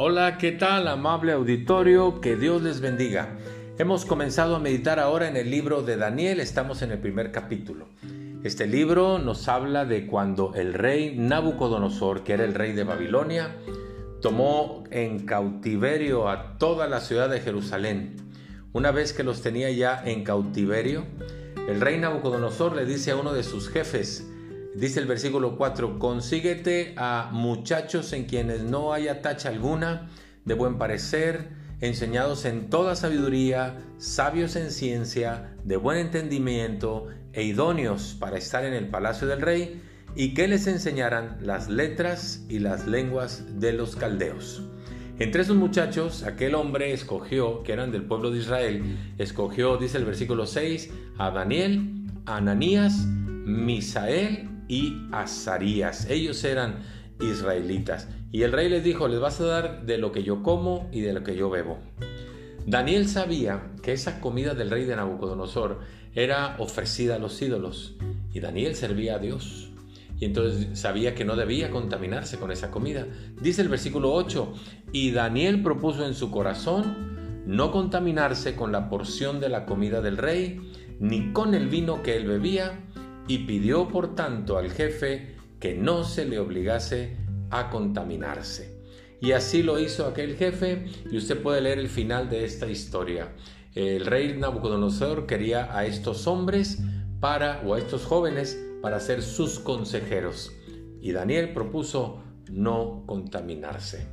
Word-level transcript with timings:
Hola, 0.00 0.38
¿qué 0.38 0.52
tal, 0.52 0.86
amable 0.86 1.32
auditorio? 1.32 2.20
Que 2.20 2.36
Dios 2.36 2.62
les 2.62 2.80
bendiga. 2.80 3.36
Hemos 3.78 4.04
comenzado 4.04 4.54
a 4.54 4.60
meditar 4.60 5.00
ahora 5.00 5.26
en 5.26 5.36
el 5.36 5.50
libro 5.50 5.82
de 5.82 5.96
Daniel, 5.96 6.38
estamos 6.38 6.82
en 6.82 6.92
el 6.92 7.00
primer 7.00 7.32
capítulo. 7.32 7.88
Este 8.44 8.68
libro 8.68 9.18
nos 9.18 9.48
habla 9.48 9.86
de 9.86 10.06
cuando 10.06 10.54
el 10.54 10.72
rey 10.72 11.16
Nabucodonosor, 11.18 12.22
que 12.22 12.34
era 12.34 12.44
el 12.44 12.54
rey 12.54 12.74
de 12.74 12.84
Babilonia, 12.84 13.56
tomó 14.22 14.84
en 14.92 15.26
cautiverio 15.26 16.28
a 16.28 16.58
toda 16.58 16.86
la 16.86 17.00
ciudad 17.00 17.28
de 17.28 17.40
Jerusalén. 17.40 18.14
Una 18.72 18.92
vez 18.92 19.12
que 19.12 19.24
los 19.24 19.42
tenía 19.42 19.68
ya 19.72 20.00
en 20.04 20.22
cautiverio, 20.22 21.06
el 21.68 21.80
rey 21.80 21.98
Nabucodonosor 21.98 22.76
le 22.76 22.84
dice 22.84 23.10
a 23.10 23.16
uno 23.16 23.32
de 23.32 23.42
sus 23.42 23.68
jefes, 23.68 24.30
Dice 24.78 25.00
el 25.00 25.06
versículo 25.06 25.56
4, 25.56 25.98
consíguete 25.98 26.94
a 26.96 27.30
muchachos 27.32 28.12
en 28.12 28.26
quienes 28.26 28.62
no 28.62 28.92
haya 28.92 29.22
tacha 29.22 29.48
alguna, 29.48 30.08
de 30.44 30.54
buen 30.54 30.78
parecer, 30.78 31.48
enseñados 31.80 32.44
en 32.44 32.70
toda 32.70 32.94
sabiduría, 32.94 33.74
sabios 33.96 34.54
en 34.54 34.70
ciencia, 34.70 35.52
de 35.64 35.76
buen 35.76 35.98
entendimiento 35.98 37.08
e 37.32 37.42
idóneos 37.42 38.16
para 38.20 38.38
estar 38.38 38.64
en 38.64 38.72
el 38.72 38.86
palacio 38.86 39.26
del 39.26 39.40
rey, 39.40 39.82
y 40.14 40.32
que 40.32 40.46
les 40.46 40.68
enseñaran 40.68 41.38
las 41.40 41.68
letras 41.68 42.46
y 42.48 42.60
las 42.60 42.86
lenguas 42.86 43.58
de 43.58 43.72
los 43.72 43.96
caldeos. 43.96 44.62
Entre 45.18 45.42
esos 45.42 45.56
muchachos, 45.56 46.22
aquel 46.22 46.54
hombre 46.54 46.92
escogió, 46.92 47.64
que 47.64 47.72
eran 47.72 47.90
del 47.90 48.04
pueblo 48.04 48.30
de 48.30 48.38
Israel, 48.38 48.96
escogió, 49.18 49.76
dice 49.76 49.98
el 49.98 50.04
versículo 50.04 50.46
6, 50.46 50.88
a 51.18 51.32
Daniel, 51.32 52.06
Ananías, 52.26 52.94
Misael 53.44 54.48
y 54.68 55.08
Azarías. 55.12 56.08
Ellos 56.10 56.44
eran 56.44 56.82
israelitas. 57.20 58.08
Y 58.30 58.42
el 58.42 58.52
rey 58.52 58.68
les 58.68 58.84
dijo, 58.84 59.08
les 59.08 59.20
vas 59.20 59.40
a 59.40 59.46
dar 59.46 59.86
de 59.86 59.98
lo 59.98 60.12
que 60.12 60.22
yo 60.22 60.42
como 60.42 60.88
y 60.92 61.00
de 61.00 61.12
lo 61.12 61.24
que 61.24 61.34
yo 61.34 61.50
bebo. 61.50 61.78
Daniel 62.66 63.08
sabía 63.08 63.72
que 63.82 63.92
esa 63.92 64.20
comida 64.20 64.54
del 64.54 64.70
rey 64.70 64.84
de 64.84 64.94
Nabucodonosor 64.94 65.80
era 66.14 66.56
ofrecida 66.58 67.16
a 67.16 67.18
los 67.18 67.40
ídolos 67.40 67.96
y 68.34 68.40
Daniel 68.40 68.74
servía 68.74 69.16
a 69.16 69.18
Dios. 69.18 69.70
Y 70.20 70.24
entonces 70.24 70.78
sabía 70.78 71.14
que 71.14 71.24
no 71.24 71.36
debía 71.36 71.70
contaminarse 71.70 72.38
con 72.38 72.50
esa 72.50 72.70
comida. 72.70 73.06
Dice 73.40 73.62
el 73.62 73.68
versículo 73.68 74.12
8, 74.12 74.52
y 74.92 75.12
Daniel 75.12 75.62
propuso 75.62 76.04
en 76.06 76.14
su 76.14 76.30
corazón 76.30 77.44
no 77.46 77.70
contaminarse 77.70 78.56
con 78.56 78.72
la 78.72 78.90
porción 78.90 79.40
de 79.40 79.48
la 79.48 79.64
comida 79.64 80.02
del 80.02 80.18
rey, 80.18 80.60
ni 81.00 81.32
con 81.32 81.54
el 81.54 81.68
vino 81.68 82.02
que 82.02 82.16
él 82.16 82.26
bebía, 82.26 82.84
y 83.28 83.38
pidió 83.38 83.88
por 83.88 84.14
tanto 84.14 84.58
al 84.58 84.70
jefe 84.70 85.36
que 85.60 85.74
no 85.74 86.02
se 86.02 86.24
le 86.24 86.38
obligase 86.38 87.16
a 87.50 87.70
contaminarse. 87.70 88.78
Y 89.20 89.32
así 89.32 89.62
lo 89.62 89.78
hizo 89.78 90.06
aquel 90.06 90.36
jefe 90.36 90.86
y 91.10 91.16
usted 91.16 91.40
puede 91.42 91.60
leer 91.60 91.78
el 91.78 91.88
final 91.88 92.30
de 92.30 92.44
esta 92.44 92.66
historia. 92.66 93.32
El 93.74 94.06
rey 94.06 94.36
Nabucodonosor 94.36 95.26
quería 95.26 95.76
a 95.76 95.84
estos 95.84 96.26
hombres 96.26 96.80
para 97.20 97.62
o 97.66 97.74
a 97.74 97.78
estos 97.78 98.04
jóvenes 98.04 98.58
para 98.80 99.00
ser 99.00 99.22
sus 99.22 99.58
consejeros 99.58 100.52
y 101.00 101.12
Daniel 101.12 101.52
propuso 101.52 102.22
no 102.50 103.04
contaminarse. 103.06 104.06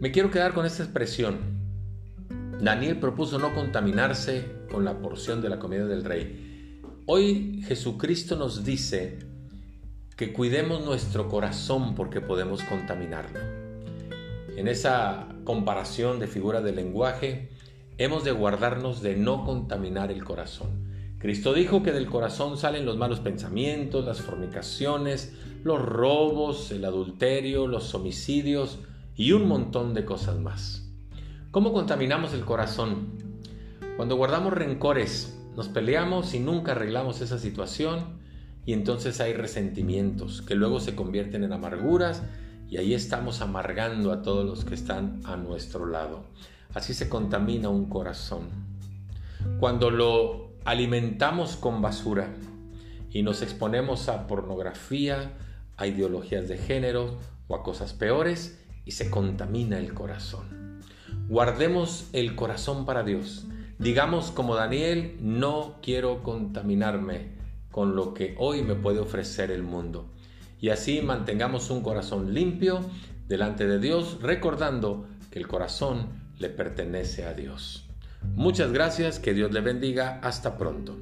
Me 0.00 0.12
quiero 0.12 0.30
quedar 0.30 0.54
con 0.54 0.66
esta 0.66 0.82
expresión. 0.82 1.60
Daniel 2.60 2.98
propuso 3.00 3.38
no 3.38 3.54
contaminarse 3.54 4.44
con 4.70 4.84
la 4.84 4.98
porción 4.98 5.40
de 5.40 5.48
la 5.48 5.58
comida 5.58 5.86
del 5.86 6.04
rey. 6.04 6.49
Hoy 7.12 7.60
Jesucristo 7.66 8.36
nos 8.36 8.64
dice 8.64 9.18
que 10.16 10.32
cuidemos 10.32 10.84
nuestro 10.84 11.28
corazón 11.28 11.96
porque 11.96 12.20
podemos 12.20 12.62
contaminarlo. 12.62 13.40
En 14.56 14.68
esa 14.68 15.26
comparación 15.42 16.20
de 16.20 16.28
figura 16.28 16.60
de 16.60 16.70
lenguaje, 16.70 17.48
hemos 17.98 18.22
de 18.22 18.30
guardarnos 18.30 19.02
de 19.02 19.16
no 19.16 19.44
contaminar 19.44 20.12
el 20.12 20.22
corazón. 20.22 20.68
Cristo 21.18 21.52
dijo 21.52 21.82
que 21.82 21.90
del 21.90 22.06
corazón 22.06 22.56
salen 22.56 22.86
los 22.86 22.96
malos 22.96 23.18
pensamientos, 23.18 24.04
las 24.04 24.20
fornicaciones, 24.20 25.32
los 25.64 25.82
robos, 25.82 26.70
el 26.70 26.84
adulterio, 26.84 27.66
los 27.66 27.92
homicidios 27.92 28.78
y 29.16 29.32
un 29.32 29.48
montón 29.48 29.94
de 29.94 30.04
cosas 30.04 30.38
más. 30.38 30.88
¿Cómo 31.50 31.72
contaminamos 31.72 32.34
el 32.34 32.44
corazón? 32.44 33.18
Cuando 33.96 34.14
guardamos 34.14 34.52
rencores, 34.52 35.39
nos 35.56 35.68
peleamos 35.68 36.34
y 36.34 36.40
nunca 36.40 36.72
arreglamos 36.72 37.20
esa 37.20 37.38
situación 37.38 38.20
y 38.66 38.72
entonces 38.72 39.20
hay 39.20 39.32
resentimientos 39.32 40.42
que 40.42 40.54
luego 40.54 40.80
se 40.80 40.94
convierten 40.94 41.44
en 41.44 41.52
amarguras 41.52 42.22
y 42.68 42.76
ahí 42.76 42.94
estamos 42.94 43.40
amargando 43.40 44.12
a 44.12 44.22
todos 44.22 44.46
los 44.46 44.64
que 44.64 44.74
están 44.74 45.20
a 45.24 45.36
nuestro 45.36 45.86
lado. 45.86 46.24
Así 46.72 46.94
se 46.94 47.08
contamina 47.08 47.68
un 47.68 47.88
corazón. 47.88 48.48
Cuando 49.58 49.90
lo 49.90 50.50
alimentamos 50.64 51.56
con 51.56 51.82
basura 51.82 52.28
y 53.10 53.22
nos 53.22 53.42
exponemos 53.42 54.08
a 54.08 54.26
pornografía, 54.28 55.32
a 55.76 55.86
ideologías 55.86 56.46
de 56.48 56.58
género 56.58 57.18
o 57.48 57.56
a 57.56 57.62
cosas 57.64 57.92
peores 57.92 58.62
y 58.84 58.92
se 58.92 59.10
contamina 59.10 59.78
el 59.78 59.94
corazón. 59.94 60.80
Guardemos 61.28 62.08
el 62.12 62.36
corazón 62.36 62.86
para 62.86 63.02
Dios 63.02 63.46
Digamos 63.80 64.30
como 64.30 64.56
Daniel, 64.56 65.16
no 65.22 65.76
quiero 65.82 66.22
contaminarme 66.22 67.30
con 67.70 67.96
lo 67.96 68.12
que 68.12 68.34
hoy 68.36 68.62
me 68.62 68.74
puede 68.74 68.98
ofrecer 68.98 69.50
el 69.50 69.62
mundo. 69.62 70.10
Y 70.60 70.68
así 70.68 71.00
mantengamos 71.00 71.70
un 71.70 71.82
corazón 71.82 72.34
limpio 72.34 72.80
delante 73.26 73.66
de 73.66 73.78
Dios, 73.78 74.18
recordando 74.20 75.06
que 75.30 75.38
el 75.38 75.48
corazón 75.48 76.08
le 76.38 76.50
pertenece 76.50 77.24
a 77.24 77.32
Dios. 77.32 77.88
Muchas 78.34 78.70
gracias, 78.70 79.18
que 79.18 79.32
Dios 79.32 79.50
le 79.50 79.62
bendiga, 79.62 80.20
hasta 80.22 80.58
pronto. 80.58 80.98